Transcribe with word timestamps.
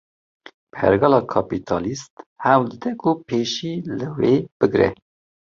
Pergala 0.77 1.19
Kapîtalîst, 1.31 2.13
hewl 2.43 2.63
dide 2.71 2.91
ku 3.01 3.11
pêşî 3.27 3.73
li 3.99 4.07
vê 4.17 4.35
bigre 4.59 4.89